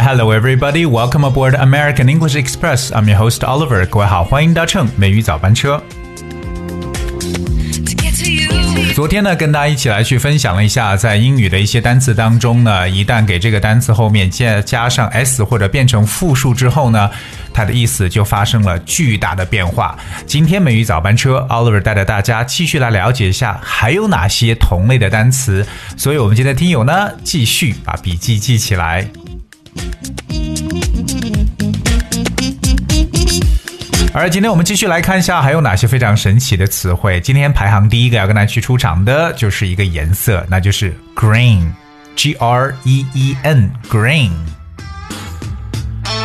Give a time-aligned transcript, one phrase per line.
[0.00, 0.86] Hello everybody.
[0.86, 2.90] Welcome aboard American English Express.
[2.92, 3.86] I'm your host Oliver.
[3.86, 5.82] 各位好，欢迎搭乘美语早班车。
[8.94, 17.10] 昨天呢，跟大家一起来去分享了一下，在英语的一些单词当中呢，一旦给这个单词后面加加上 s 或者变成复数之后呢，
[17.52, 19.98] 它的意思就发生了巨大的变化。
[20.26, 25.66] 今天美语早班车，Oliver 带着大家继续来了解一下还有哪些同类的单词。
[25.96, 29.08] 所以，我们今天的听友呢，继续把笔记记起来。
[34.14, 37.18] 而今天我们继续来看一下还有哪些非常神奇的词汇。
[37.20, 44.32] 今天排行第一个要跟大家去出场的就是一个颜色，那就是 green，G R E E N，green。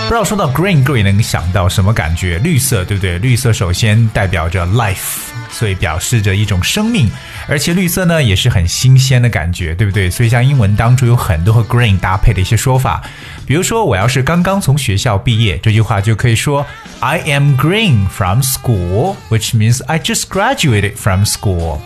[0.08, 2.40] 不知道说到 green，各位能想到什么感觉？
[2.40, 3.20] 绿色，对不对？
[3.20, 5.18] 绿色首先代表着 life。
[5.50, 7.10] 所以表示着一种生命，
[7.48, 10.10] 而且绿色呢也是很新鲜的感觉，对不对？
[10.10, 13.02] 所以像英文当中有很多和 green 搭配的一些说法，
[13.46, 16.66] 比如说我要是刚刚从学校毕业，这句话就可以说
[17.00, 21.80] I am green from school，which means I just graduated from school。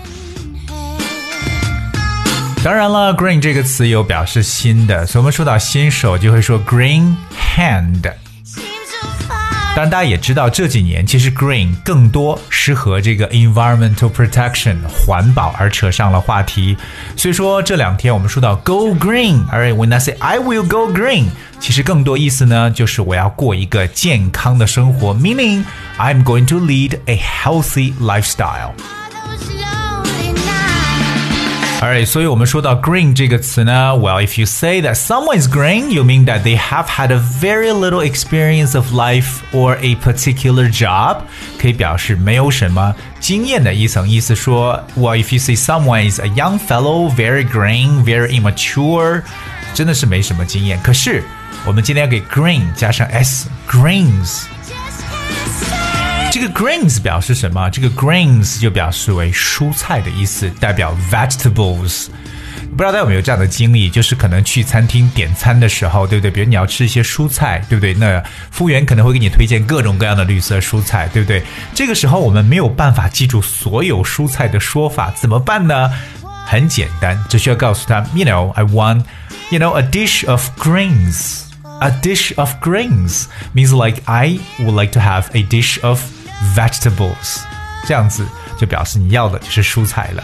[2.64, 7.14] 当然了，green 这个词有表示新的，所以我们说到新手就会说 green
[7.54, 8.02] hand。
[9.76, 16.74] 当然，大家也知道，这几年其实 green 更多是和这个 environmental protection 环保而扯上了话题。
[17.14, 21.26] 所以说这两天我们说到 go green，而 when I say I will go green，
[21.60, 25.62] 其实更多意思呢就是我要过一个健康的生活，meaning
[25.98, 28.72] I'm going to lead a healthy lifestyle。
[31.80, 36.86] Alright，所以我们说到 green 这个词呢，Well, if you say that someone is green, you mean that they have
[36.86, 41.18] had a very little experience of life or a particular job，
[41.60, 44.00] 可以表示没有什么经验的意思。
[44.08, 49.22] 意思说，Well, if you say someone is a young fellow, very green, very immature，
[49.74, 50.80] 真的是没什么经验。
[50.82, 51.22] 可是
[51.66, 54.44] 我们今天要给 green 加上 s，greens。
[56.30, 57.70] 这个 greens 表示什么？
[57.70, 62.08] 这个 greens 就表示为蔬菜的意思，代表 vegetables。
[62.76, 66.30] 不知道大家有没有这样的经历，就是可能去餐厅点餐的时候，对不对？
[66.30, 67.94] 比如你要吃一些蔬菜，对不对？
[67.94, 71.42] 那服务员可能会给你推荐各种各样的绿色蔬菜，对不对？
[71.74, 75.90] 这个时候我们没有办法记住所有蔬菜的说法，怎么办呢？
[76.44, 79.04] 很简单，只需要告诉他，You know, I want,
[79.50, 81.44] you know, a dish of greens.
[81.80, 86.00] A dish of greens means like I would like to have a dish of
[86.55, 87.41] vegetables，
[87.87, 88.25] 这样子
[88.57, 90.23] 就表示你要的就是蔬菜了。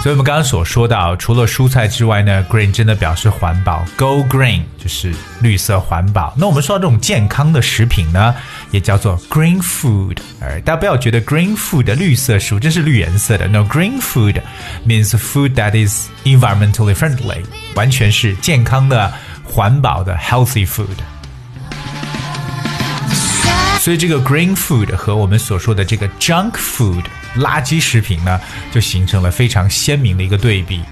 [0.00, 6.32] 所以我们刚刚所说到，除了蔬菜之外呢，green 真的表示环保，go green 就是绿色环保。
[6.36, 8.32] 那我们说到这种健康的食品呢，
[8.70, 10.16] 也叫做 green food。
[10.40, 14.40] 而大家不要觉得 green food 的绿色食物这是绿颜色的，no green food
[14.86, 17.42] means food that is environmentally friendly，
[17.74, 19.12] 完全是健康的、
[19.42, 20.86] 环保的 healthy food。
[23.88, 27.02] 所以这个 green food 和我们所说的这个 junk food
[27.38, 28.38] 垃圾食品呢，
[28.70, 30.82] 就形成了非常鲜明的一个对比。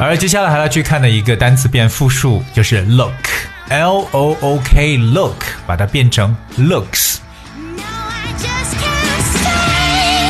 [0.00, 5.34] 而接下来还要去看的一个单词变复数就是 look，l o o k look，
[5.66, 7.16] 把它变成 looks。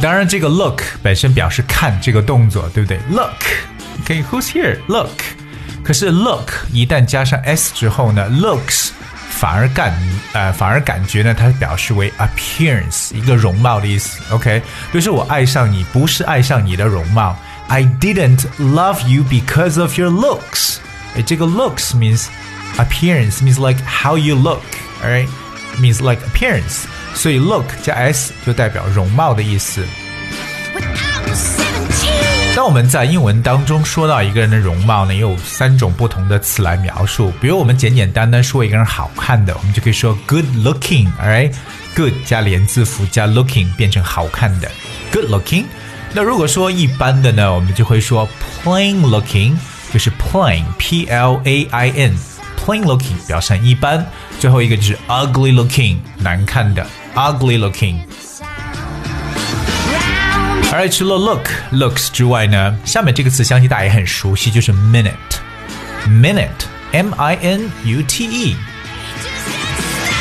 [0.01, 5.21] 当然，这个 look 本身表示看这个动作，对不对？Look，OK，who's here？Look，
[5.85, 8.93] 可是 look 一旦加上 s 之后呢，looks。
[9.40, 9.94] 反而感
[10.34, 14.20] 呃，反而感觉呢，它表示为 appearance 一个容貌的意思。
[14.32, 14.62] OK，
[14.94, 17.38] 就是我爱上你，不是爱上你的容貌。
[17.68, 20.78] I didn't love you because of your looks。
[21.16, 22.26] 哎，这个 looks means
[22.78, 25.30] appearance means like how you look。Alright
[25.80, 26.84] means like appearance。
[27.14, 29.86] 所以 look 加 s 就代表容貌的意思。
[32.61, 37.33] 当我们在英文当中说到一个人的容貌呢，也有三种不同的词来描述。
[37.41, 44.71] 比如我们简简单单说一个人好看的，我们就可以说 good looking，alright，good 加连字符加 looking 变成好看的
[45.11, 45.65] good looking。
[46.13, 48.29] 那如果说一般的呢，我们就会说
[48.63, 49.57] plain looking，
[49.91, 54.05] 就是 plain，p l a i n，plain looking 表示一般。
[54.39, 58.01] 最后一个就是 ugly looking，难看的 ugly looking。
[60.72, 65.14] 而除了 look looks 之外呢，下面这个词相信大家也很熟悉，就是 minute
[66.08, 68.56] minute m i n u t e。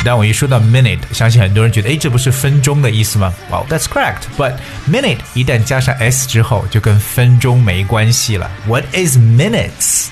[0.05, 3.33] 但我一说到 minute，相信很多人觉得，哎，这不是分钟的意思吗？
[3.51, 4.25] Well, that's correct.
[4.37, 4.56] But
[4.89, 8.51] minute 一旦加上 s 之后，就跟分钟没关系了。
[8.67, 10.09] What is minutes?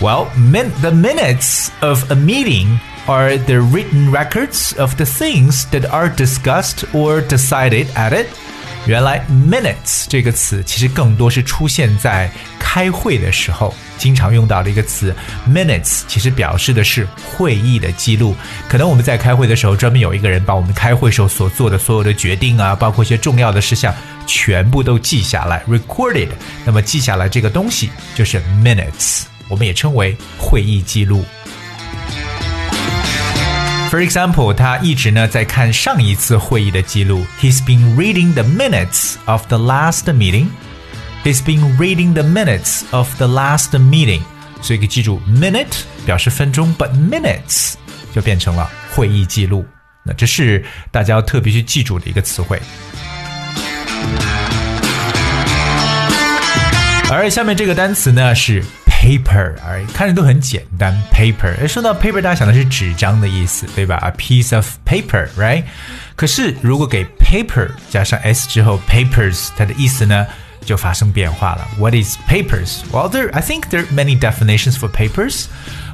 [0.00, 5.88] Well, min the minutes of a meeting are the written records of the things that
[5.88, 8.26] are discussed or decided at it
[8.85, 12.29] 原来 minutes 这个词其实更多是出现在
[12.59, 15.13] 开会的时候经常用到的一个词。
[15.49, 18.35] minutes 其实表示的是会议的记录。
[18.69, 23.93] 可能我们在开会的时候，专门有一个人把我们开会时候所做的所有的决定啊，包括一些重要的事项，
[24.27, 26.29] 全部都记下来，recorded。
[26.63, 31.25] 那么记下来这个东西就是 minutes，我们也称为会议记录。
[33.89, 37.25] For example，他一直呢在看上一次会议的记录。
[37.39, 40.47] He's been reading the minutes of the last meeting.
[41.23, 44.21] He's been reading the minutes of the last meeting.
[44.61, 47.75] 所以可以记住，minute 表示分钟，but minutes
[48.13, 49.65] 就变成了会议记录。
[50.03, 52.59] 那这是大家要特别去记住的一个词汇。
[57.09, 58.63] 而下面这个单词呢是
[59.04, 60.96] paper，哎，看着都很简单。
[61.12, 63.96] paper，哎，说到 paper，大家想的是纸张的意思，对吧？
[63.96, 65.64] A piece of paper，right？
[66.16, 70.26] 可是如果给 paper 加上 s 之后，papers 它的意思呢
[70.64, 71.66] 就发生变化了。
[71.78, 72.80] What is papers?
[72.92, 75.46] Well, there I think there are many definitions for papers.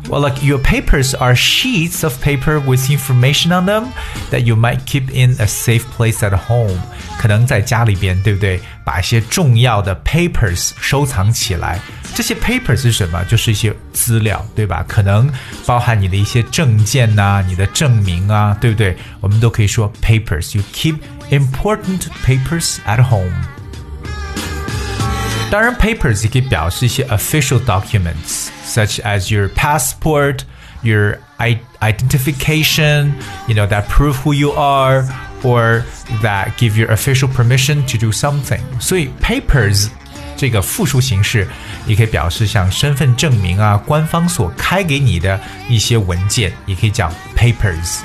[0.08, 3.86] Well, like your papers are sheets of paper with information on them
[4.30, 6.78] that you might keep in a safe place at home.
[7.18, 8.60] 可能在家里边，对不对？
[8.84, 11.80] 把一些重要的 papers 收藏起来。
[12.14, 13.24] 这些 papers 是什么？
[13.24, 14.84] 就是一些资料，对吧？
[14.86, 15.28] 可能
[15.66, 18.96] 包含你的一些证件呐、啊，你的证明啊，对不对？
[19.20, 20.56] 我们都可以说 papers.
[20.56, 20.98] You keep
[21.30, 23.34] important papers at home.
[25.50, 30.40] 当然，papers 也可以表示一些 official documents, such as your passport,
[30.82, 33.12] your identification,
[33.46, 35.04] you know, that prove who you are,
[35.42, 35.82] or
[36.22, 38.60] that give you official permission to do something.
[38.80, 39.88] 所以 papers
[40.36, 41.46] 这个复数形式
[41.86, 48.00] 也可以表示像身份证明啊，官方所开给你的一些文件，也可以讲 papers。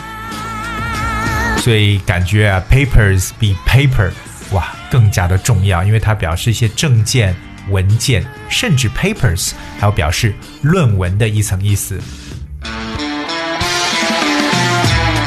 [1.57, 4.11] 所以感觉啊，papers 比 paper
[4.52, 7.34] 哇更加的重要，因为它表示一些证件、
[7.69, 12.00] 文件，甚至 papers 还有表示论文的一层意思。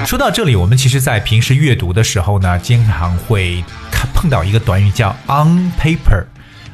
[0.05, 6.25] 说到这里，我们其实在平时阅读的时候呢，经常会看碰到一个短语叫 on paper。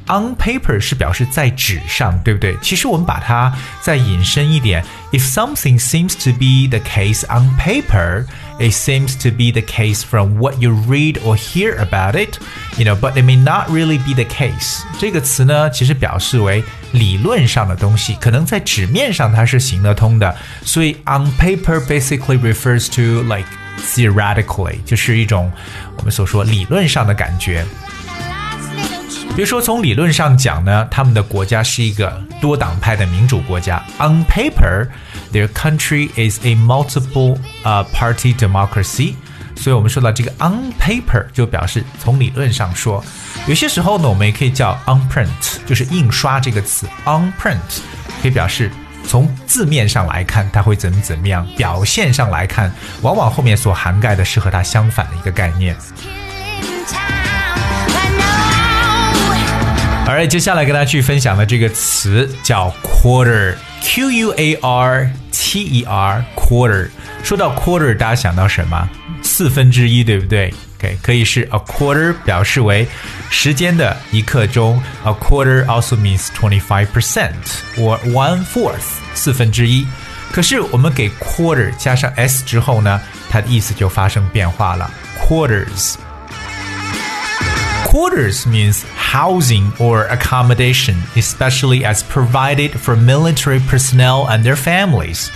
[0.06, 2.56] On paper 是表示在纸上，对不对？
[2.60, 8.26] 其实我们把它再引申一点，If something seems to be the case on paper,
[8.58, 12.40] it seems to be the case from what you read or hear about it,
[12.76, 14.80] you know, but it may not really be the case。
[14.98, 20.34] 这个词呢，其实表示为理论上的东西，可能在纸面上它是行得通的。
[20.64, 23.46] 所以 on paper basically refers to like
[23.94, 25.52] theoretically，就是一种
[25.98, 27.64] 我们所说理论上的感觉。
[29.35, 33.83] 比如说，从理论上讲呢，他们的国家是一个多党派的民主国家。
[33.99, 34.87] On paper,
[35.33, 39.15] their country is a multiple 呃 party democracy。
[39.57, 43.03] 所以我们说到这个 on paper 就表示从理论上说。
[43.45, 45.27] 有些时候呢，我们也可以叫 on print，
[45.65, 46.87] 就是印刷这个词。
[47.05, 47.59] on print
[48.21, 48.71] 可以表示
[49.05, 52.71] 从字面上来看它会怎么怎么样，表现上来看，
[53.01, 55.75] 往往后面所涵盖的是和它相反的一个概念。
[60.05, 66.89] Alright，接下来跟大家去分享的这个词叫 quarter，Q U A R T E R，quarter。
[67.23, 68.87] 说到 quarter，大家想到什么？
[69.23, 72.87] 四分之一，对不对？OK，可以是 a quarter，表示为
[73.31, 74.79] 时间的一刻钟。
[75.05, 77.33] A quarter also means twenty five percent
[77.75, 79.87] or one fourth，四分之一。
[80.31, 85.95] 可是我们给 quarter 加上 s 之后呢，它的意思就发生变化了，quarters。
[87.94, 95.26] Quarters means housing or accommodation, especially as provided for military personnel and their families.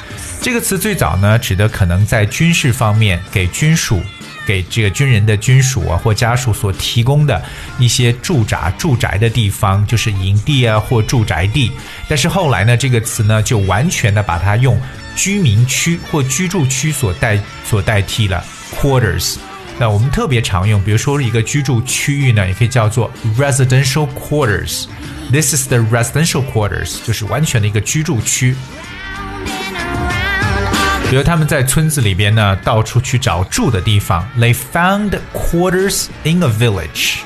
[0.41, 4.01] 这个词最早呢，指的可能在军事方面给军属、
[4.47, 7.43] 给这个军人的军属啊或家属所提供的
[7.79, 11.73] 一些驻扎、住宅的地方，就是营地啊或住宅地。
[12.09, 14.81] 但是后来呢，这个词呢就完全的把它用
[15.17, 18.45] 居民区或居住区所代所代替了
[18.81, 19.39] quarters。
[19.80, 24.88] 那我们特别常用，比如说一个居住区域呢，也可以叫做 residential quarters。
[25.32, 28.56] This is the residential quarters，就是完全的一个居住区。
[31.10, 34.30] 比如他们在村子里边呢，到处去找住的地方。
[34.38, 37.20] They found quarters in a village。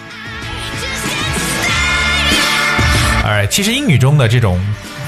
[3.25, 4.59] Alright，其实英语中的这种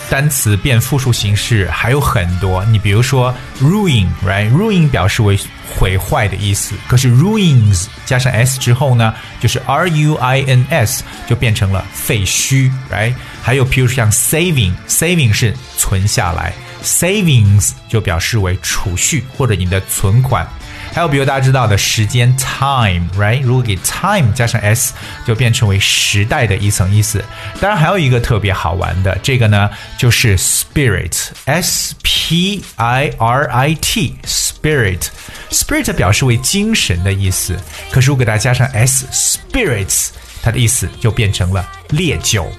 [0.10, 2.64] 单词变复数形式还有很多。
[2.66, 5.38] 你比如说 ruin，right？ruin 表示为
[5.78, 6.76] 毁坏的意思。
[6.88, 13.14] 可是 ruins 加上 s 之后呢，就是 r u i n s 就变成了废墟，right？
[13.42, 20.48] 还有譬如像 saving，saving 是存下来，savings 就表示为储蓄或者你的存款。
[20.96, 23.42] 还有比如大家知道的时间 time，right？
[23.42, 24.94] 如果给 time 加上 s，
[25.28, 27.22] 就变成为时代的一层意思。
[27.60, 37.60] 当然还有一个特别好玩的，这个呢就是 spirit，s p i r i t，spirit，spirit 表示为精神的意思。
[37.92, 40.12] 可是如果给大家加上 s，spirits，
[40.42, 42.50] 它的意思就变成了烈酒。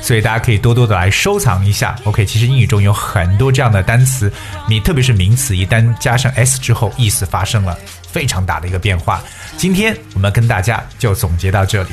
[0.00, 1.96] 所以大家可以多多的来收藏一下。
[2.04, 4.32] OK，其实英语中有很多这样的单词，
[4.68, 9.22] 你特别是名词，一旦加上 s 之后，意思发生了非常大的一个变化。
[9.56, 11.90] 今天我们跟大家就总结到这里。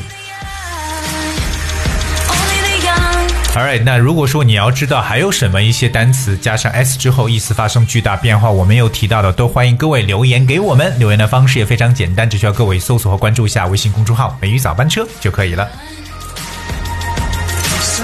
[3.54, 10.98] All right，那如果说你要知道还有什么一些单词加上 s 之后意思发生巨大变化，我没有提到的，都欢迎各位留言给我们。
[10.98, 15.70] 留言的方式也非常简单，只需要各位搜索和关注一下微信公众号“美语早班车”就可以了。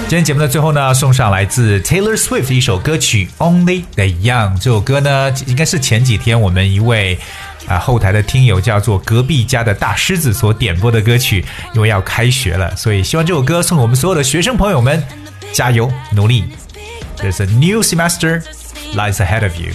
[0.06, 4.56] 今天节目的最后呢，送上来自 Taylor Swift 的一首歌曲《Only the Young》。
[4.58, 7.18] 这首歌呢，应该是前几天我们一位
[7.66, 11.44] 啊后台的听友叫做隔壁家的大狮子所点播的歌曲。
[11.74, 15.02] 因为要开学了，所以希望这首歌送给我们所有的学生朋友们，
[15.52, 16.44] 加油努力。
[17.18, 18.42] There's a new semester
[18.94, 19.72] lies ahead of you.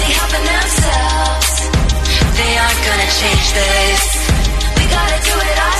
[0.00, 1.48] they helping themselves.
[2.38, 4.02] They aren't gonna change this.
[4.76, 5.75] We gotta do it all.